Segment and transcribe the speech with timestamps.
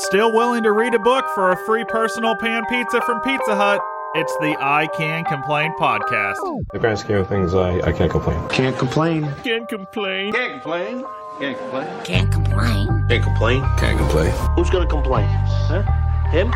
[0.00, 3.80] Still willing to read a book for a free personal pan pizza from Pizza Hut?
[4.14, 6.36] It's the I Can Complain podcast.
[6.72, 8.46] The grand scheme of things, I, I can't complain.
[8.50, 9.32] Can't complain.
[9.42, 10.32] Can't complain.
[10.32, 11.04] Can't complain.
[11.40, 12.04] Can't complain.
[12.04, 13.06] Can't complain.
[13.08, 13.62] Can't complain.
[13.78, 14.32] Can't complain.
[14.56, 15.26] Who's gonna complain?
[15.28, 15.82] Huh?
[16.30, 16.50] Him?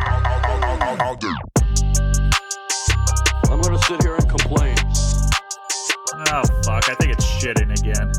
[1.00, 1.34] I'll do.
[3.50, 4.76] I'm gonna sit here and complain.
[6.32, 6.88] Oh, fuck.
[6.90, 8.12] I think it's shitting again.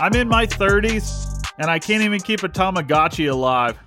[0.00, 1.31] I'm in my 30s,
[1.62, 3.78] and I can't even keep a Tamagotchi alive.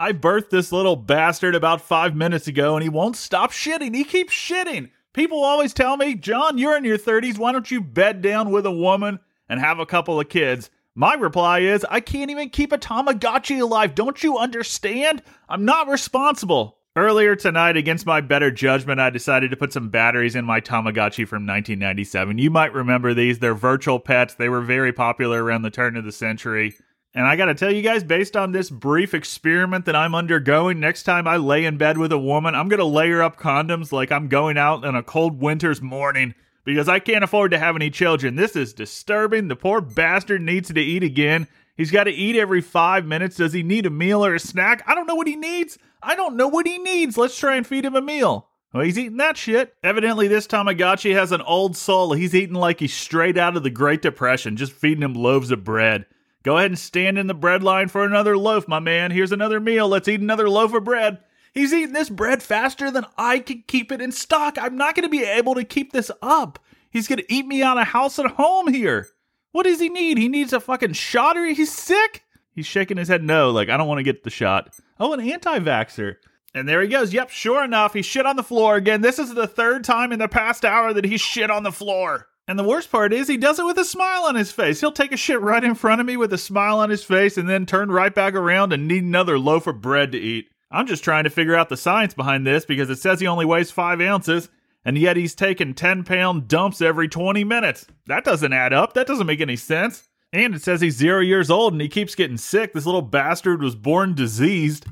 [0.00, 3.94] I birthed this little bastard about five minutes ago, and he won't stop shitting.
[3.94, 4.90] He keeps shitting.
[5.12, 7.38] People always tell me, John, you're in your 30s.
[7.38, 10.70] Why don't you bed down with a woman and have a couple of kids?
[10.96, 13.94] My reply is, I can't even keep a Tamagotchi alive.
[13.94, 15.22] Don't you understand?
[15.48, 16.78] I'm not responsible.
[16.96, 21.28] Earlier tonight, against my better judgment, I decided to put some batteries in my Tamagotchi
[21.28, 22.38] from 1997.
[22.38, 23.38] You might remember these.
[23.38, 24.34] They're virtual pets.
[24.34, 26.74] They were very popular around the turn of the century.
[27.14, 31.02] And I gotta tell you guys, based on this brief experiment that I'm undergoing, next
[31.02, 34.28] time I lay in bed with a woman, I'm gonna layer up condoms like I'm
[34.28, 38.36] going out on a cold winter's morning because I can't afford to have any children.
[38.36, 39.48] This is disturbing.
[39.48, 41.48] The poor bastard needs to eat again.
[41.76, 43.36] He's got to eat every five minutes.
[43.36, 44.82] Does he need a meal or a snack?
[44.86, 45.78] I don't know what he needs.
[46.02, 47.16] I don't know what he needs.
[47.16, 48.48] Let's try and feed him a meal.
[48.72, 49.74] Well, he's eating that shit.
[49.82, 52.12] Evidently, this Tamagotchi has an old soul.
[52.12, 55.64] He's eating like he's straight out of the Great Depression, just feeding him loaves of
[55.64, 56.06] bread.
[56.42, 59.10] Go ahead and stand in the bread line for another loaf, my man.
[59.10, 59.88] Here's another meal.
[59.88, 61.18] Let's eat another loaf of bread.
[61.52, 64.56] He's eating this bread faster than I can keep it in stock.
[64.58, 66.58] I'm not going to be able to keep this up.
[66.90, 69.08] He's going to eat me out of house and home here.
[69.52, 70.16] What does he need?
[70.16, 72.24] He needs a fucking shot or he's sick?
[72.54, 74.74] He's shaking his head no, like, I don't want to get the shot.
[74.98, 76.16] Oh, an anti vaxxer.
[76.54, 77.12] And there he goes.
[77.12, 79.02] Yep, sure enough, he shit on the floor again.
[79.02, 82.26] This is the third time in the past hour that he shit on the floor.
[82.50, 84.80] And the worst part is he does it with a smile on his face.
[84.80, 87.38] He'll take a shit right in front of me with a smile on his face
[87.38, 90.48] and then turn right back around and need another loaf of bread to eat.
[90.68, 93.44] I'm just trying to figure out the science behind this because it says he only
[93.44, 94.48] weighs five ounces,
[94.84, 97.86] and yet he's taking 10 pound dumps every 20 minutes.
[98.06, 98.94] That doesn't add up.
[98.94, 100.08] That doesn't make any sense.
[100.32, 102.72] And it says he's zero years old and he keeps getting sick.
[102.72, 104.86] This little bastard was born diseased.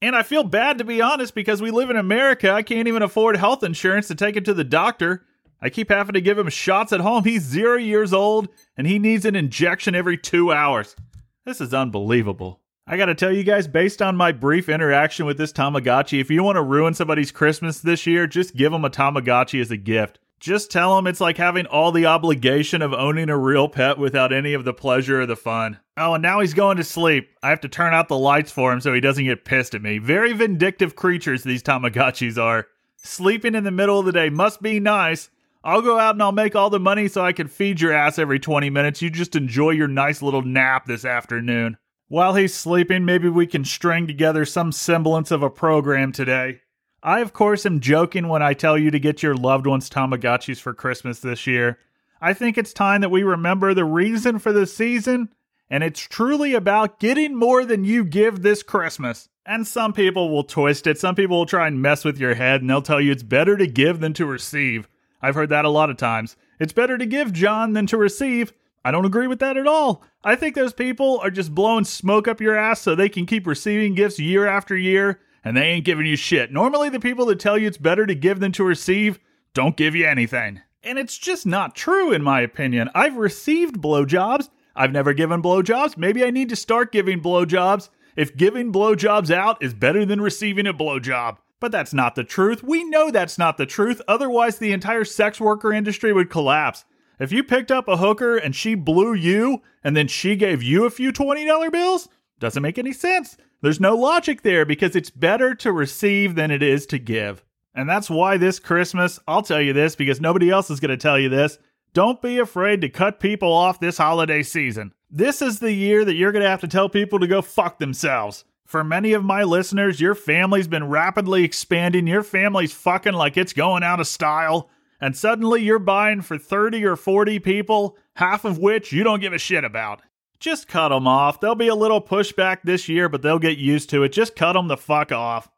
[0.00, 2.50] And I feel bad to be honest because we live in America.
[2.50, 5.26] I can't even afford health insurance to take him to the doctor.
[5.64, 7.22] I keep having to give him shots at home.
[7.22, 10.96] He's zero years old and he needs an injection every two hours.
[11.44, 12.60] This is unbelievable.
[12.84, 16.42] I gotta tell you guys, based on my brief interaction with this Tamagotchi, if you
[16.42, 20.18] want to ruin somebody's Christmas this year, just give them a Tamagotchi as a gift.
[20.40, 24.32] Just tell them it's like having all the obligation of owning a real pet without
[24.32, 25.78] any of the pleasure or the fun.
[25.96, 27.28] Oh, and now he's going to sleep.
[27.44, 29.82] I have to turn out the lights for him so he doesn't get pissed at
[29.82, 29.98] me.
[29.98, 32.66] Very vindictive creatures these Tamagotchis are.
[32.96, 35.30] Sleeping in the middle of the day must be nice.
[35.64, 38.18] I'll go out and I'll make all the money so I can feed your ass
[38.18, 39.00] every 20 minutes.
[39.00, 41.76] You just enjoy your nice little nap this afternoon.
[42.08, 46.60] While he's sleeping, maybe we can string together some semblance of a program today.
[47.02, 50.60] I, of course, am joking when I tell you to get your loved ones Tamagotchis
[50.60, 51.78] for Christmas this year.
[52.20, 55.30] I think it's time that we remember the reason for the season,
[55.70, 59.28] and it's truly about getting more than you give this Christmas.
[59.44, 62.60] And some people will twist it, some people will try and mess with your head,
[62.60, 64.86] and they'll tell you it's better to give than to receive.
[65.22, 66.36] I've heard that a lot of times.
[66.58, 68.52] It's better to give, John, than to receive.
[68.84, 70.02] I don't agree with that at all.
[70.24, 73.46] I think those people are just blowing smoke up your ass so they can keep
[73.46, 76.52] receiving gifts year after year, and they ain't giving you shit.
[76.52, 79.20] Normally, the people that tell you it's better to give than to receive
[79.54, 80.60] don't give you anything.
[80.82, 82.90] And it's just not true, in my opinion.
[82.94, 84.48] I've received blowjobs.
[84.74, 85.96] I've never given blowjobs.
[85.96, 90.66] Maybe I need to start giving blowjobs if giving blowjobs out is better than receiving
[90.66, 91.36] a blowjob.
[91.62, 92.64] But that's not the truth.
[92.64, 94.02] We know that's not the truth.
[94.08, 96.84] Otherwise, the entire sex worker industry would collapse.
[97.20, 100.86] If you picked up a hooker and she blew you and then she gave you
[100.86, 102.08] a few $20 bills,
[102.40, 103.36] doesn't make any sense.
[103.60, 107.44] There's no logic there because it's better to receive than it is to give.
[107.76, 110.96] And that's why this Christmas, I'll tell you this because nobody else is going to
[110.96, 111.58] tell you this.
[111.94, 114.94] Don't be afraid to cut people off this holiday season.
[115.08, 117.78] This is the year that you're going to have to tell people to go fuck
[117.78, 118.44] themselves.
[118.72, 122.06] For many of my listeners, your family's been rapidly expanding.
[122.06, 126.82] Your family's fucking like it's going out of style and suddenly you're buying for 30
[126.86, 130.00] or 40 people, half of which you don't give a shit about.
[130.40, 131.38] Just cut them off.
[131.38, 134.08] There'll be a little pushback this year, but they'll get used to it.
[134.08, 135.50] Just cut them the fuck off.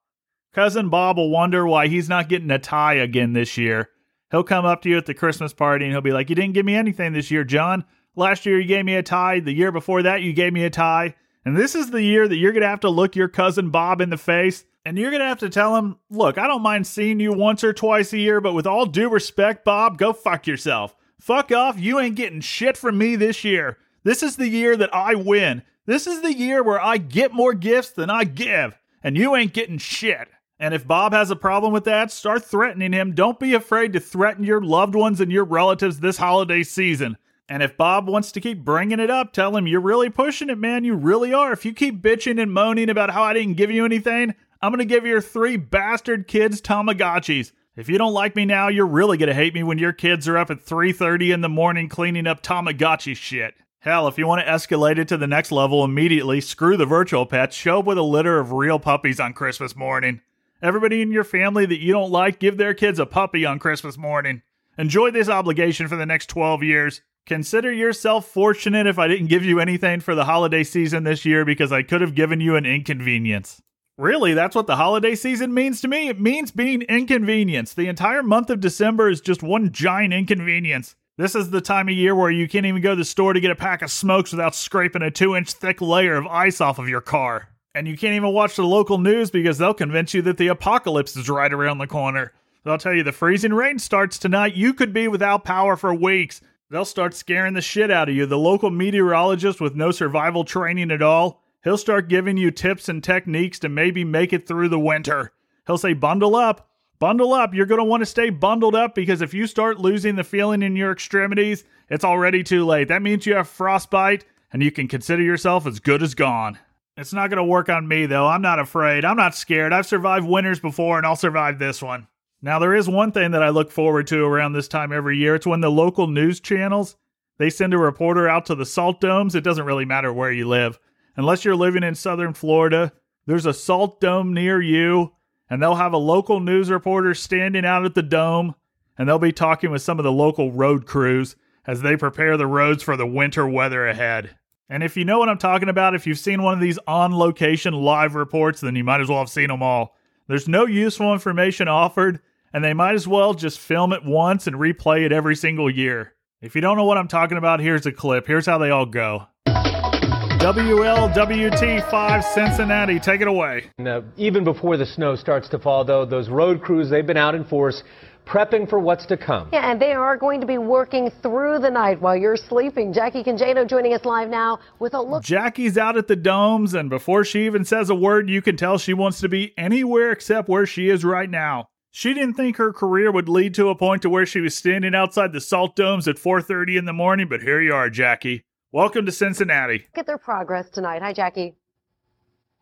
[0.53, 3.91] Cousin Bob will wonder why he's not getting a tie again this year.
[4.33, 6.55] He'll come up to you at the Christmas party and he'll be like, You didn't
[6.55, 7.85] give me anything this year, John.
[8.17, 9.39] Last year you gave me a tie.
[9.39, 11.15] The year before that you gave me a tie.
[11.45, 14.01] And this is the year that you're going to have to look your cousin Bob
[14.01, 16.87] in the face and you're going to have to tell him, look, I don't mind
[16.87, 20.47] seeing you once or twice a year, but with all due respect, Bob, go fuck
[20.47, 20.95] yourself.
[21.21, 21.81] Fuck off.
[21.81, 23.79] You ain't getting shit from me this year.
[24.03, 25.63] This is the year that I win.
[25.87, 29.55] This is the year where I get more gifts than I give, and you ain't
[29.55, 30.29] getting shit.
[30.59, 33.15] And if Bob has a problem with that, start threatening him.
[33.15, 37.17] Don't be afraid to threaten your loved ones and your relatives this holiday season.
[37.49, 40.59] And if Bob wants to keep bringing it up, tell him you're really pushing it,
[40.59, 40.85] man.
[40.85, 41.53] You really are.
[41.53, 44.79] If you keep bitching and moaning about how I didn't give you anything, I'm going
[44.79, 47.53] to give your three bastard kids Tamagotchis.
[47.77, 50.27] If you don't like me now, you're really going to hate me when your kids
[50.29, 53.55] are up at 3:30 in the morning cleaning up Tamagotchi shit.
[53.81, 57.27] Hell, if you want to escalate it to the next level immediately, screw the virtual
[57.27, 60.23] pets, show up with a litter of real puppies on Christmas morning.
[60.63, 63.99] Everybody in your family that you don't like, give their kids a puppy on Christmas
[63.99, 64.41] morning.
[64.79, 67.03] Enjoy this obligation for the next 12 years.
[67.27, 71.47] Consider yourself fortunate if I didn't give you anything for the holiday season this year
[71.47, 73.63] because I could have given you an inconvenience.
[73.97, 76.09] Really, that's what the holiday season means to me.
[76.09, 77.77] It means being inconvenienced.
[77.77, 80.97] The entire month of December is just one giant inconvenience.
[81.17, 83.41] This is the time of year where you can't even go to the store to
[83.41, 86.79] get a pack of smokes without scraping a two inch thick layer of ice off
[86.79, 87.49] of your car.
[87.75, 91.17] And you can't even watch the local news because they'll convince you that the apocalypse
[91.17, 92.33] is right around the corner.
[92.65, 94.57] They'll tell you the freezing rain starts tonight.
[94.57, 96.43] You could be without power for weeks.
[96.71, 98.27] They'll start scaring the shit out of you.
[98.27, 103.05] The local meteorologist with no survival training at all, he'll start giving you tips and
[103.05, 105.33] techniques to maybe make it through the winter.
[105.67, 107.55] He'll say, bundle up, bundle up.
[107.55, 110.63] You're going to want to stay bundled up because if you start losing the feeling
[110.63, 112.89] in your extremities, it's already too late.
[112.89, 116.59] That means you have frostbite and you can consider yourself as good as gone.
[116.97, 118.27] It's not going to work on me, though.
[118.27, 119.05] I'm not afraid.
[119.05, 119.73] I'm not scared.
[119.73, 122.07] I've survived winters before and I'll survive this one.
[122.45, 125.35] Now, there is one thing that I look forward to around this time every year.
[125.35, 126.95] It's when the local news channels
[127.39, 129.35] they send a reporter out to the salt domes.
[129.35, 130.79] It doesn't really matter where you live.
[131.17, 132.93] Unless you're living in southern Florida,
[133.25, 135.15] there's a salt dome near you,
[135.49, 138.55] and they'll have a local news reporter standing out at the dome,
[138.99, 141.37] and they'll be talking with some of the local road crews
[141.67, 144.37] as they prepare the roads for the winter weather ahead.
[144.69, 147.17] And if you know what I'm talking about, if you've seen one of these on
[147.17, 149.97] location live reports, then you might as well have seen them all.
[150.29, 152.21] There's no useful information offered,
[152.55, 156.13] and they might as well just film it once and replay it every single year.
[156.41, 158.27] If you don't know what I'm talking about, here's a clip.
[158.27, 159.27] Here's how they all go.
[159.47, 163.71] WLWT 5 Cincinnati, take it away.
[163.79, 167.17] And, uh, even before the snow starts to fall, though, those road crews, they've been
[167.17, 167.83] out in force
[168.27, 169.49] prepping for what's to come.
[169.53, 172.93] Yeah, and they are going to be working through the night while you're sleeping.
[172.93, 175.23] Jackie Congedo joining us live now with a look.
[175.23, 178.79] Jackie's out at the domes, and before she even says a word, you can tell
[178.79, 181.69] she wants to be anywhere except where she is right now.
[181.97, 184.97] She didn't think her career would lead to a point to where she was standing
[184.97, 188.43] outside the salt domes at 4:30 in the morning, but here you are, Jackie.
[188.73, 189.87] Welcome to Cincinnati.
[189.95, 191.03] Look at their progress tonight.
[191.03, 191.55] Hi, Jackie.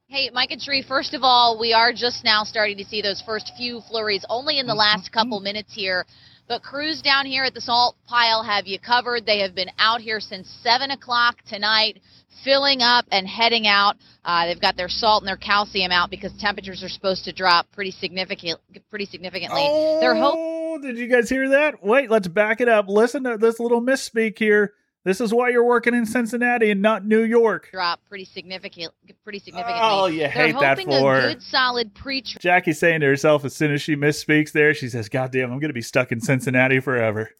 [0.06, 3.22] Hey, Mike and Sheree, first of all, we are just now starting to see those
[3.22, 4.80] first few flurries only in the mm-hmm.
[4.80, 5.44] last couple mm-hmm.
[5.44, 6.04] minutes here.
[6.48, 9.24] But crews down here at the salt pile have you covered.
[9.24, 12.00] They have been out here since 7 o'clock tonight,
[12.44, 13.96] filling up and heading out.
[14.24, 17.70] Uh, they've got their salt and their calcium out because temperatures are supposed to drop
[17.72, 18.60] pretty significant,
[18.90, 19.62] pretty significantly.
[20.00, 20.40] They're hoping.
[20.42, 21.84] Oh, did you guys hear that?
[21.84, 22.88] Wait, let's back it up.
[22.88, 24.74] Listen to this little misspeak here.
[25.04, 27.70] This is why you're working in Cincinnati and not New York.
[27.72, 28.92] drop pretty significant,
[29.24, 29.80] pretty significantly.
[29.82, 33.44] Oh, you They're hate that hoping for a good, solid pre-trip Jackie's saying to herself
[33.44, 36.12] as soon as she misspeaks there, she says, God damn, I'm going to be stuck
[36.12, 37.30] in Cincinnati forever.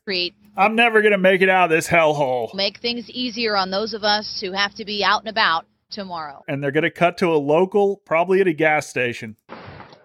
[0.57, 2.53] I'm never going to make it out of this hellhole.
[2.55, 6.43] make things easier on those of us who have to be out and about tomorrow.
[6.49, 9.37] And they're going to cut to a local, probably at a gas station.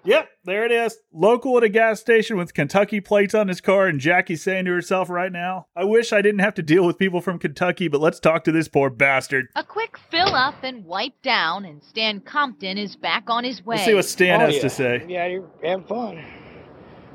[0.07, 0.97] Yep, there it is.
[1.11, 4.71] Local at a gas station with Kentucky plates on his car, and Jackie's saying to
[4.71, 7.99] herself right now, I wish I didn't have to deal with people from Kentucky, but
[7.99, 9.47] let's talk to this poor bastard.
[9.57, 13.75] A quick fill up and wipe down, and Stan Compton is back on his way.
[13.75, 14.61] Let's see what Stan Oh, has yeah.
[14.61, 15.05] to say.
[15.09, 16.23] Yeah, you're having fun.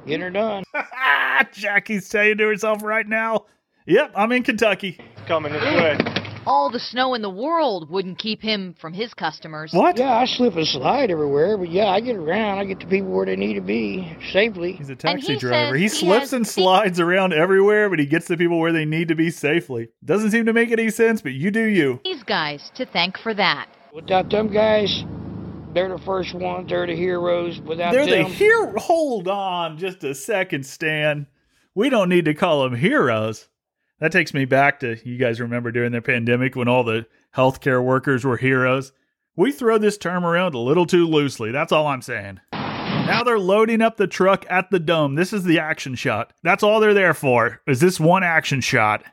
[0.07, 0.65] Get her done.
[1.53, 3.47] Jackie's saying to herself right now,
[3.87, 5.01] Yep, I'm in Kentucky.
[5.27, 6.22] Coming this way.
[6.45, 9.73] All the snow in the world wouldn't keep him from his customers.
[9.73, 9.97] What?
[9.97, 12.59] Yeah, I slip and slide everywhere, but yeah, I get around.
[12.59, 14.73] I get the people where they need to be safely.
[14.73, 15.77] He's a taxi he driver.
[15.77, 18.73] He he slips has and big- slides around everywhere, but he gets the people where
[18.73, 19.91] they need to be safely.
[20.05, 22.01] Doesn't seem to make any sense, but you do you.
[22.05, 23.69] These guys to thank for that.
[23.95, 25.05] Without them guys,
[25.75, 26.69] they're the first ones.
[26.69, 27.61] They're the heroes.
[27.61, 28.75] Without They're the them, hero.
[28.79, 31.29] Hold on just a second, Stan.
[31.75, 33.49] We don't need to call them heroes.
[34.03, 37.07] That takes me back to you guys remember during the pandemic when all the
[37.37, 38.91] healthcare workers were heroes.
[39.37, 41.53] We throw this term around a little too loosely.
[41.53, 42.41] That's all I'm saying.
[42.53, 45.15] Now they're loading up the truck at the dome.
[45.15, 46.33] This is the action shot.
[46.43, 47.61] That's all they're there for.
[47.69, 49.05] Is this one action shot?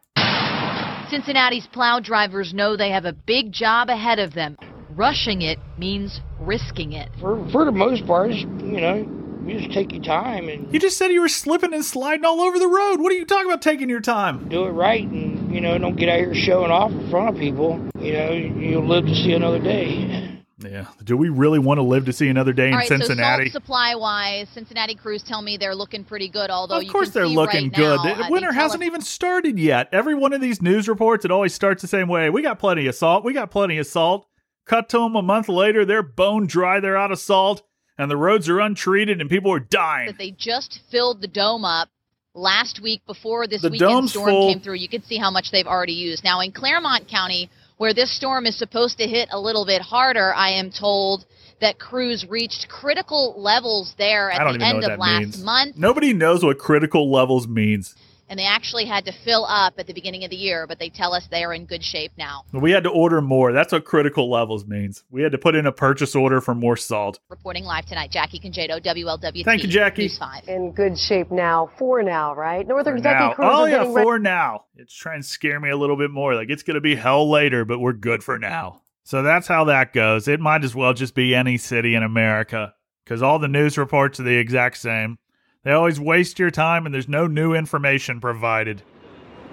[1.11, 4.57] Cincinnati's plow drivers know they have a big job ahead of them.
[4.95, 7.09] Rushing it means risking it.
[7.19, 10.97] for for the most part, you know, you just take your time and You just
[10.97, 12.99] said you were slipping and sliding all over the road.
[12.99, 14.47] What are you talking about taking your time?
[14.49, 17.39] do it right, and you know, don't get out here showing off in front of
[17.39, 17.79] people.
[17.99, 20.25] You know, you'll live to see another day.
[20.61, 20.87] Yeah.
[21.05, 23.45] Do we really want to live to see another day in All right, Cincinnati?
[23.49, 26.49] so supply wise, Cincinnati crews tell me they're looking pretty good.
[26.49, 28.03] Although of you course can they're see looking right good.
[28.03, 29.87] now, the winter hasn't us- even started yet.
[29.93, 32.29] Every one of these news reports, it always starts the same way.
[32.29, 33.23] We got plenty of salt.
[33.23, 34.27] We got plenty of salt.
[34.65, 36.81] Cut to them a month later, they're bone dry.
[36.81, 37.61] They're out of salt,
[37.99, 40.07] and the roads are untreated, and people are dying.
[40.07, 41.89] that they just filled the dome up
[42.33, 44.53] last week before this The weekend storm full.
[44.53, 44.75] came through.
[44.75, 46.23] You can see how much they've already used.
[46.23, 50.33] Now in Clermont County, where this storm is supposed to hit a little bit harder,
[50.33, 51.25] I am told
[51.59, 55.43] that crews reached critical levels there at the end of last means.
[55.43, 55.75] month.
[55.77, 57.95] Nobody knows what critical levels means.
[58.29, 60.89] And they actually had to fill up at the beginning of the year, but they
[60.89, 62.43] tell us they are in good shape now.
[62.53, 63.51] We had to order more.
[63.51, 65.03] That's what critical levels means.
[65.09, 67.19] We had to put in a purchase order for more salt.
[67.29, 69.43] Reporting live tonight, Jackie Congedo, WLWT.
[69.43, 70.03] Thank you, Jackie.
[70.03, 70.47] News 5.
[70.47, 72.67] In good shape now, for now, right?
[72.67, 73.33] Northern For Kentucky now.
[73.33, 74.21] crews Oh yeah, getting ready.
[74.21, 74.65] now.
[74.75, 76.35] It's trying to scare me a little bit more.
[76.35, 78.81] Like it's gonna be hell later, but we're good for now.
[79.03, 80.27] So that's how that goes.
[80.27, 84.19] It might as well just be any city in America because all the news reports
[84.19, 85.17] are the exact same.
[85.63, 88.81] They always waste your time, and there's no new information provided.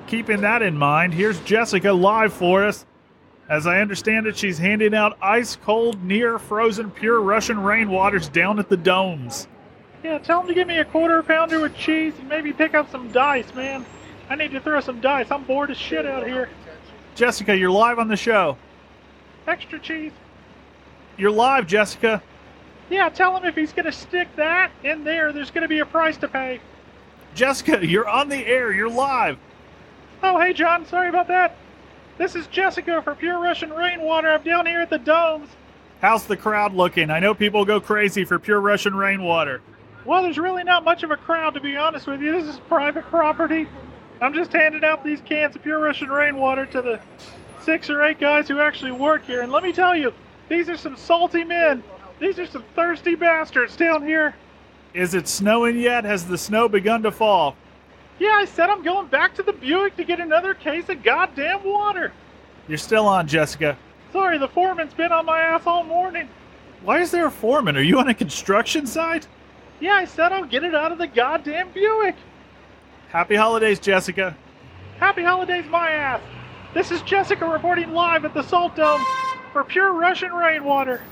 [0.07, 2.87] Keeping that in mind, here's Jessica live for us.
[3.49, 8.61] As I understand it, she's handing out ice cold, near frozen, pure Russian rainwaters down
[8.61, 9.49] at the domes.
[10.05, 12.89] Yeah, tell them to give me a quarter pounder with cheese and maybe pick up
[12.93, 13.85] some dice, man.
[14.29, 15.33] I need to throw some dice.
[15.33, 16.49] I'm bored as shit out here.
[17.17, 18.57] Jessica, you're live on the show.
[19.49, 20.13] Extra cheese.
[21.17, 22.23] You're live, Jessica.
[22.89, 26.17] Yeah, tell him if he's gonna stick that in there, there's gonna be a price
[26.19, 26.61] to pay.
[27.35, 28.73] Jessica, you're on the air.
[28.73, 29.39] You're live.
[30.23, 31.57] Oh, hey, John, sorry about that.
[32.19, 34.29] This is Jessica for Pure Russian Rainwater.
[34.29, 35.51] I'm down here at the domes.
[36.01, 37.11] How's the crowd looking?
[37.11, 39.61] I know people go crazy for pure Russian rainwater.
[40.05, 42.33] Well, there's really not much of a crowd, to be honest with you.
[42.33, 43.67] This is private property.
[44.21, 47.01] I'm just handing out these cans of Pure Russian Rainwater to the
[47.63, 49.43] six or eight guys who actually work here.
[49.43, 50.13] And let me tell you,
[50.49, 51.83] these are some salty men.
[52.19, 54.35] These are some thirsty bastards down here.
[54.95, 56.05] Is it snowing yet?
[56.05, 57.55] Has the snow begun to fall?
[58.19, 61.65] Yeah, I said I'm going back to the Buick to get another case of goddamn
[61.65, 62.13] water.
[62.67, 63.77] You're still on, Jessica.
[64.13, 66.29] Sorry, the foreman's been on my ass all morning.
[66.83, 67.77] Why is there a foreman?
[67.77, 69.29] Are you on a construction site?
[69.81, 72.17] Yeah, I said I'll get it out of the goddamn Buick.
[73.09, 74.35] Happy holidays, Jessica.
[74.99, 76.23] Happy holidays, my ass.
[76.73, 79.05] This is Jessica reporting live at the Salt Dome
[79.53, 81.03] for pure Russian rainwater.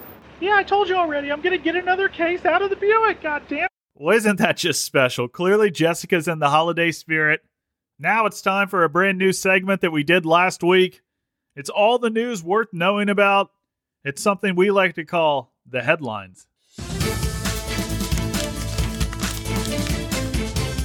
[0.40, 1.30] Yeah, I told you already.
[1.30, 3.22] I'm gonna get another case out of the Buick.
[3.22, 3.68] Goddamn.
[3.94, 5.28] Well, isn't that just special?
[5.28, 7.42] Clearly, Jessica's in the holiday spirit.
[7.98, 11.02] Now it's time for a brand new segment that we did last week.
[11.54, 13.52] It's all the news worth knowing about.
[14.04, 16.46] It's something we like to call the headlines.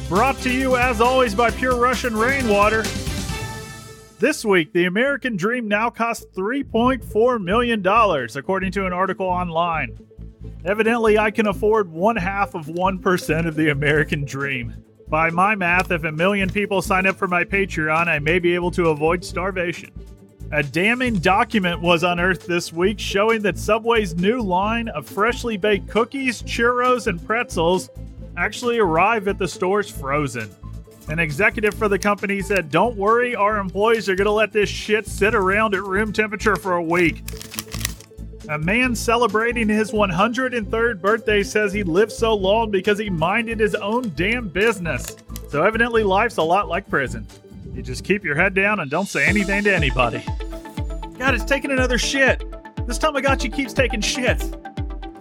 [0.08, 2.84] Brought to you, as always, by Pure Russian Rainwater.
[4.20, 7.88] This week, the American dream now costs $3.4 million,
[8.36, 9.98] according to an article online.
[10.66, 14.84] Evidently, I can afford one half of 1% of the American dream.
[15.08, 18.54] By my math, if a million people sign up for my Patreon, I may be
[18.56, 19.92] able to avoid starvation.
[20.52, 25.88] A damning document was unearthed this week showing that Subway's new line of freshly baked
[25.88, 27.90] cookies, churros, and pretzels
[28.36, 30.50] actually arrive at the stores frozen.
[31.10, 34.70] An executive for the company said, Don't worry, our employees are going to let this
[34.70, 37.24] shit sit around at room temperature for a week.
[38.48, 43.74] A man celebrating his 103rd birthday says he lived so long because he minded his
[43.74, 45.18] own damn business.
[45.50, 47.28] So evidently, life's a lot like prison.
[47.74, 50.24] You just keep your head down and don't say anything to anybody.
[51.18, 52.44] God, it's taking another shit.
[52.86, 54.54] This Tamagotchi keeps taking shits.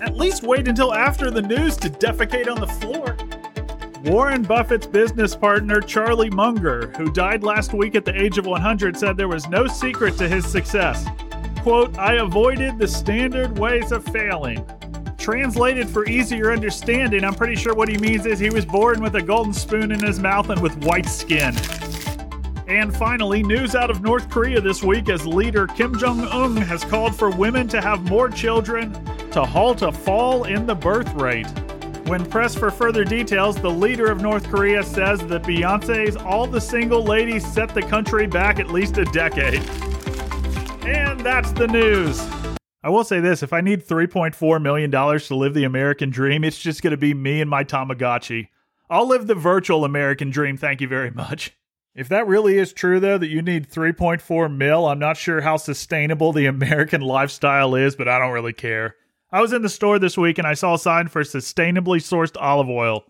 [0.03, 3.17] At least wait until after the news to defecate on the floor.
[4.05, 8.97] Warren Buffett's business partner, Charlie Munger, who died last week at the age of 100,
[8.97, 11.05] said there was no secret to his success.
[11.63, 14.65] Quote, I avoided the standard ways of failing.
[15.19, 19.17] Translated for easier understanding, I'm pretty sure what he means is he was born with
[19.17, 21.55] a golden spoon in his mouth and with white skin.
[22.69, 26.85] And finally, news out of North Korea this week as leader Kim Jong un has
[26.85, 28.93] called for women to have more children
[29.33, 31.49] to halt a fall in the birth rate.
[32.09, 36.59] When pressed for further details, the leader of North Korea says that Beyonce's All the
[36.59, 39.61] Single Ladies set the country back at least a decade.
[40.87, 42.19] And that's the news.
[42.83, 46.59] I will say this if I need $3.4 million to live the American dream, it's
[46.59, 48.49] just going to be me and my Tamagotchi.
[48.89, 51.55] I'll live the virtual American dream, thank you very much.
[51.95, 55.59] If that really is true, though, that you need 3.4 mil, I'm not sure how
[55.59, 58.97] sustainable the American lifestyle is, but I don't really care.
[59.31, 62.37] I was in the store this week and I saw a sign for sustainably sourced
[62.41, 63.05] olive oil.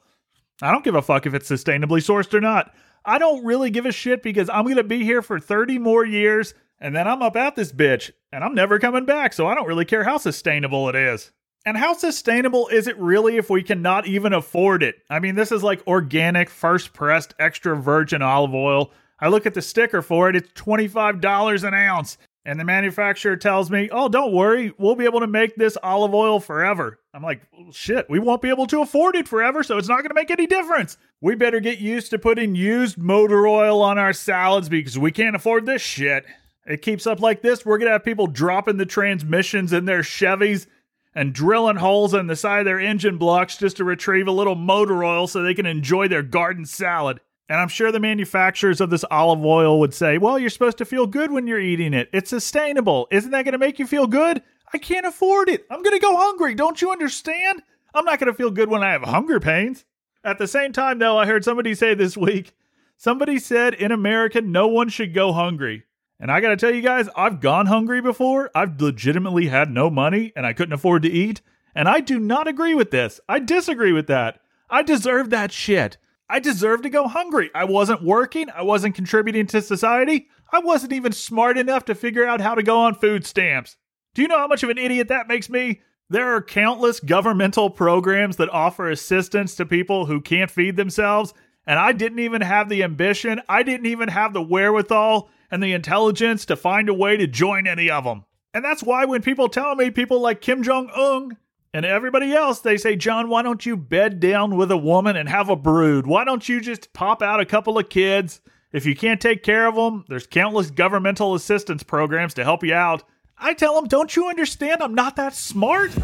[0.61, 2.75] I don't give a fuck if it's sustainably sourced or not.
[3.05, 6.05] I don't really give a shit because I'm going to be here for 30 more
[6.05, 6.55] years.
[6.81, 9.67] and then I'm up at this bitch, and I'm never coming back, so I don't
[9.67, 11.33] really care how sustainable it is.
[11.67, 14.97] And how sustainable is it really if we cannot even afford it?
[15.11, 18.93] I mean, this is like organic, first pressed, extra virgin olive oil.
[19.21, 22.17] I look at the sticker for it, it's $25 an ounce.
[22.49, 26.15] And the manufacturer tells me, oh, don't worry, we'll be able to make this olive
[26.15, 26.99] oil forever.
[27.13, 30.09] I'm like, shit, we won't be able to afford it forever, so it's not going
[30.09, 30.97] to make any difference.
[31.21, 35.37] We better get used to putting used motor oil on our salads because we can't
[35.37, 36.25] afford this shit.
[36.67, 40.01] It keeps up like this, we're going to have people dropping the transmissions in their
[40.01, 40.67] Chevys
[41.15, 44.55] and drilling holes in the side of their engine blocks just to retrieve a little
[44.55, 47.21] motor oil so they can enjoy their garden salad.
[47.49, 50.85] And I'm sure the manufacturers of this olive oil would say, well, you're supposed to
[50.85, 52.11] feel good when you're eating it.
[52.13, 53.09] It's sustainable.
[53.11, 54.43] Isn't that going to make you feel good?
[54.73, 55.65] I can't afford it.
[55.71, 56.55] I'm going to go hungry.
[56.55, 57.63] Don't you understand?
[57.95, 59.87] I'm not going to feel good when I have hunger pains.
[60.23, 62.55] At the same time, though, I heard somebody say this week
[62.99, 65.85] somebody said in America, no one should go hungry.
[66.21, 68.51] And I got to tell you guys, I've gone hungry before.
[68.55, 71.41] I've legitimately had no money and I couldn't afford to eat.
[71.75, 73.21] And I do not agree with this.
[73.29, 74.41] I disagree with that.
[74.69, 75.97] I deserve that shit.
[76.29, 77.51] I deserve to go hungry.
[77.55, 78.49] I wasn't working.
[78.51, 80.29] I wasn't contributing to society.
[80.53, 83.77] I wasn't even smart enough to figure out how to go on food stamps.
[84.15, 85.81] Do you know how much of an idiot that makes me?
[86.11, 91.35] There are countless governmental programs that offer assistance to people who can't feed themselves,
[91.67, 95.75] and I didn't even have the ambition, I didn't even have the wherewithal and the
[95.75, 98.25] intelligence to find a way to join any of them.
[98.55, 101.37] And that's why when people tell me, people like Kim Jong un
[101.79, 105.29] and everybody else, they say, John, why don't you bed down with a woman and
[105.29, 106.09] have a brood?
[106.09, 108.41] Why don't you just pop out a couple of kids?
[108.73, 112.75] If you can't take care of them, there's countless governmental assistance programs to help you
[112.75, 113.05] out.
[113.39, 114.83] I tell them, don't you understand?
[114.83, 115.97] I'm not that smart.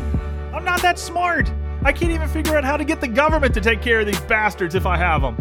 [0.53, 1.53] I'm not that smart.
[1.83, 4.21] I can't even figure out how to get the government to take care of these
[4.21, 5.37] bastards if I have them.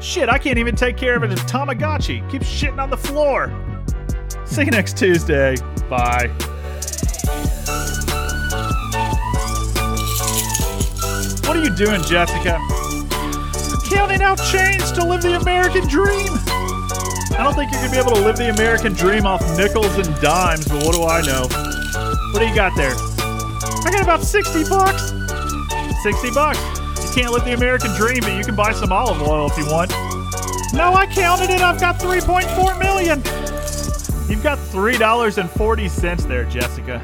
[0.00, 2.28] Shit, I can't even take care of it as Tamagotchi.
[2.28, 3.46] Keeps shitting on the floor.
[4.44, 5.54] See you next Tuesday.
[5.88, 6.32] Bye.
[11.62, 12.58] You doing, Jessica?
[13.88, 16.32] Counting out chains to live the American dream.
[17.38, 20.20] I don't think you're gonna be able to live the American dream off nickels and
[20.20, 21.46] dimes, but what do I know?
[22.32, 22.94] What do you got there?
[23.84, 25.12] I got about 60 bucks.
[26.02, 26.58] 60 bucks.
[27.04, 29.66] You can't live the American dream, but you can buy some olive oil if you
[29.66, 29.90] want.
[30.72, 31.60] No, I counted it.
[31.60, 33.18] I've got 3.4 million.
[34.28, 37.00] You've got $3.40 there, Jessica.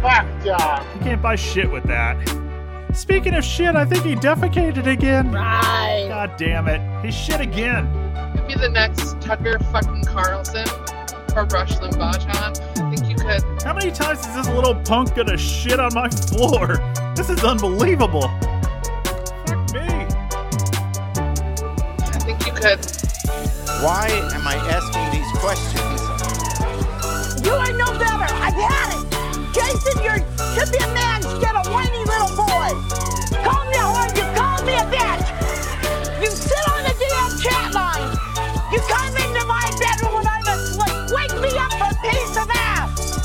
[0.00, 0.86] Fuck job.
[0.94, 2.41] You can't buy shit with that.
[2.92, 5.32] Speaking of shit, I think he defecated again.
[5.32, 6.04] Right.
[6.08, 6.80] God damn it.
[7.04, 7.88] He shit again.
[8.36, 10.66] Could be the next Tucker fucking Carlson
[11.34, 12.52] or Rush Limbaugh, John.
[12.84, 13.42] I think you could.
[13.62, 16.78] How many times is this little punk gonna shit on my floor?
[17.14, 18.22] This is unbelievable.
[18.22, 19.80] Fuck me.
[19.84, 20.06] I
[22.24, 22.80] think you could.
[23.84, 26.00] Why am I asking these questions?
[27.46, 28.32] You are no better.
[28.32, 29.04] I've had it.
[29.54, 30.14] Jason, you
[30.54, 31.20] should be a man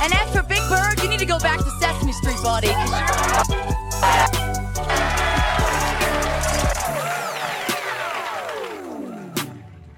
[0.08, 2.68] And as for Big Bird, you need to go back to Sesame Street, buddy.
[2.70, 4.58] 'cause you're-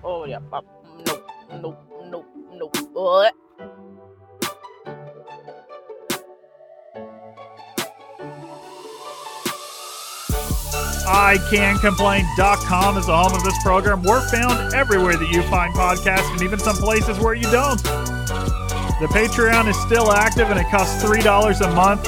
[0.04, 0.40] Oh yeah.
[1.06, 1.26] Nope.
[1.62, 1.78] Nope.
[2.06, 2.26] Nope.
[2.54, 2.78] Nope.
[2.94, 3.34] What?
[11.60, 14.02] ICanComplain.com is the home of this program.
[14.04, 17.82] We're found everywhere that you find podcasts and even some places where you don't.
[19.00, 22.06] The Patreon is still active and it costs $3 a month.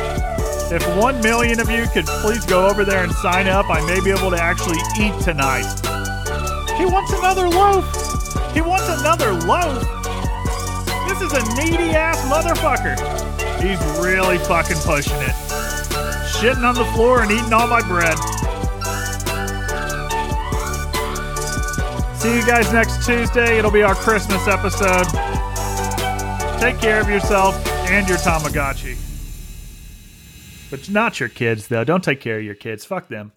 [0.73, 4.01] If 1 million of you could please go over there and sign up, I may
[4.03, 5.63] be able to actually eat tonight.
[6.77, 7.87] He wants another loaf.
[8.53, 9.79] He wants another loaf.
[11.07, 12.99] This is a needy ass motherfucker.
[13.61, 15.35] He's really fucking pushing it.
[16.27, 18.17] Shitting on the floor and eating all my bread.
[22.19, 23.59] See you guys next Tuesday.
[23.59, 25.30] It'll be our Christmas episode.
[26.61, 27.55] Take care of yourself
[27.89, 28.95] and your Tamagotchi.
[30.69, 31.83] But not your kids, though.
[31.83, 32.85] Don't take care of your kids.
[32.85, 33.31] Fuck them.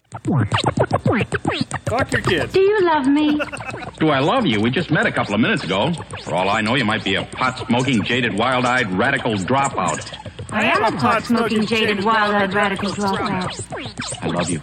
[1.87, 2.53] Fuck your kids.
[2.53, 3.41] Do you love me?
[3.99, 4.61] Do I love you?
[4.61, 5.91] We just met a couple of minutes ago.
[6.23, 10.15] For all I know, you might be a pot smoking, jaded, wild eyed radical dropout.
[10.51, 14.21] I am a pot smoking, jaded, wild eyed radical dropout.
[14.21, 14.61] I love you.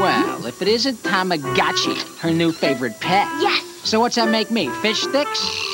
[0.00, 3.26] Well, if it isn't Tamagotchi, her new favorite pet.
[3.40, 3.64] Yes.
[3.82, 4.68] So what's that make me?
[4.80, 5.67] Fish sticks?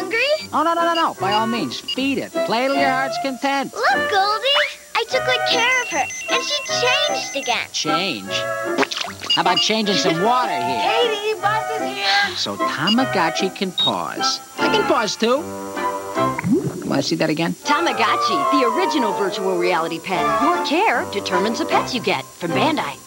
[0.00, 0.48] Oh, are hungry?
[0.52, 1.14] Oh, no, no, no, no.
[1.20, 2.32] By all means, feed it.
[2.32, 3.74] Play till your heart's content.
[3.74, 4.46] Look, Goldie.
[4.56, 7.66] I I took good care of her, and she changed again.
[7.72, 8.28] Change.
[9.34, 10.82] How about changing some water here?
[10.82, 12.36] Katie, bus is here.
[12.36, 14.40] So Tamagotchi can pause.
[14.58, 15.38] I can pause too.
[16.86, 17.54] Want to see that again?
[17.64, 20.42] Tamagotchi, the original virtual reality pet.
[20.42, 23.00] Your care determines the pets you get from Bandai.